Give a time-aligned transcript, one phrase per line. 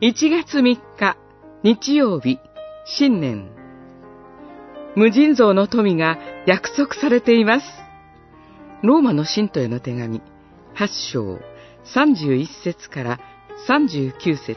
[0.00, 1.16] 1月3日
[1.64, 2.38] 日曜日
[2.84, 3.50] 新年
[4.94, 7.66] 無尽蔵の富が約束されています。
[8.84, 10.22] ローマの信徒への手紙
[10.76, 11.40] 8章
[11.96, 13.20] 31節から
[13.68, 14.56] 39節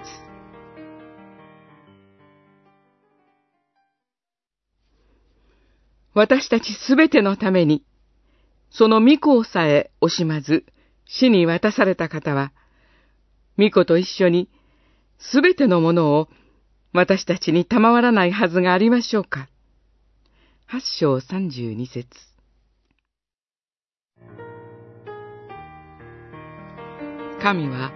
[6.13, 7.83] 私たちすべてのために、
[8.69, 10.65] その御子をさえ惜しまず
[11.07, 12.53] 死に渡された方は、
[13.57, 14.47] 御子と一緒に
[15.21, 16.29] すべてのものを
[16.93, 19.47] 私たちに賜らないはずがありましょうか。
[20.65, 22.07] 八章三十二節
[27.41, 27.91] 神は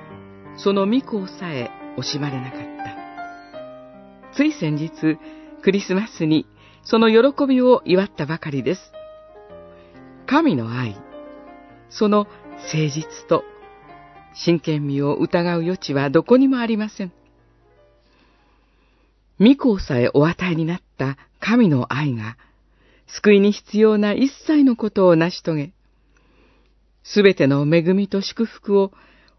[0.58, 2.62] その御子をさえ惜しまれなかっ
[4.32, 4.36] た。
[4.36, 5.18] つい先日、
[5.62, 6.46] クリスマスに
[6.84, 8.92] その喜びを祝ったばかりです。
[10.28, 10.96] 神の愛、
[11.90, 13.44] その誠実と
[14.36, 17.14] 真剣味を疑う余地はどこにもありません。
[19.40, 22.38] 御子さえお与えになった神の愛が、
[23.08, 25.74] 救いに必要な一切のことを成し遂げ、
[27.04, 28.92] すべての恵みと祝福を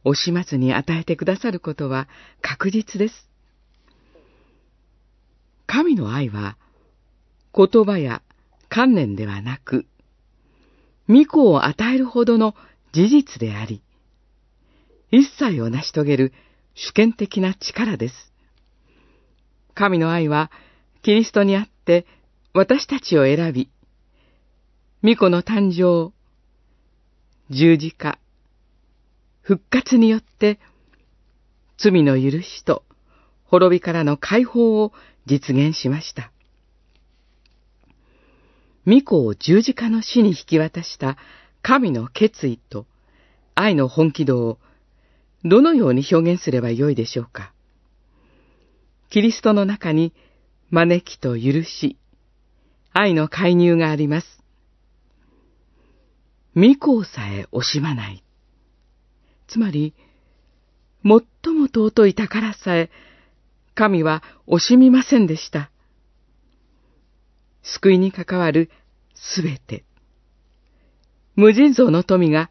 [0.05, 2.09] 惜しまずに与えてくださることは
[2.41, 3.29] 確実です。
[5.67, 6.57] 神の愛は、
[7.55, 8.23] 言葉や
[8.69, 9.87] 観念ではなく、
[11.09, 12.55] 御子を与えるほどの
[12.93, 13.83] 事実であり、
[15.11, 16.33] 一切を成し遂げる
[16.75, 18.33] 主権的な力です。
[19.75, 20.51] 神の愛は、
[21.03, 22.07] キリストにあって
[22.53, 23.71] 私たちを選び、
[25.03, 26.13] 御子の誕生、
[27.51, 28.19] 十字架、
[29.43, 30.59] 復活によって、
[31.79, 32.83] 罪の許しと
[33.45, 34.93] 滅びからの解放を
[35.27, 36.33] 実現しました。
[38.87, 41.17] 御子を十字架の死に引き渡した
[41.63, 42.87] 神の決意と
[43.55, 44.59] 愛の本気度を
[45.49, 47.53] どのように表現すればよいでしょうか？
[49.11, 50.13] キリストの中に
[50.71, 51.97] 招きと許し、
[52.93, 54.43] 愛の介入があります。
[56.57, 58.25] 御子さえ惜しまない。
[59.47, 59.95] つまり、
[61.05, 62.91] 最も尊い宝さえ、
[63.77, 65.71] 神は惜しみませんでした。
[67.63, 68.69] 救いに関わる
[69.15, 69.85] すべて、
[71.37, 72.51] 無尽蔵の富が、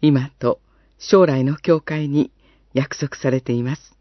[0.00, 0.60] 今と
[0.98, 2.32] 将来の教会に
[2.74, 3.96] 約束されています。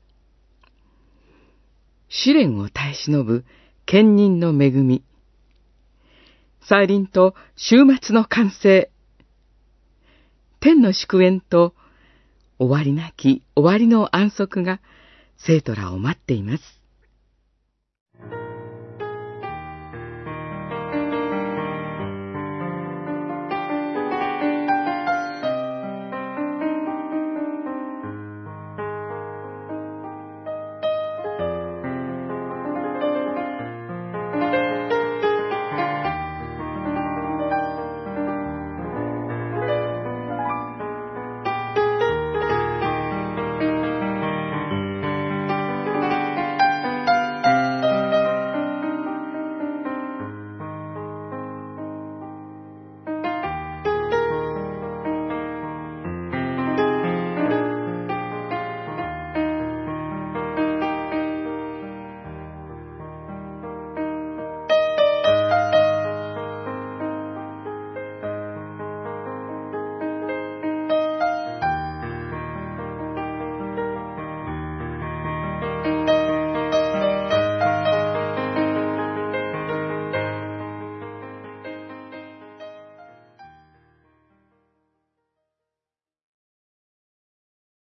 [2.09, 3.45] 試練を耐え忍ぶ
[3.85, 5.03] 兼任の恵み。
[6.61, 8.91] 再臨と終末の完成。
[10.59, 11.73] 天の祝宴と
[12.59, 14.81] 終わりなき終わりの安息が
[15.37, 16.63] 生徒らを待っています。